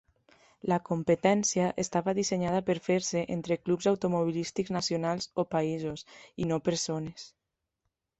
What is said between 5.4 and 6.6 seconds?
o països, i no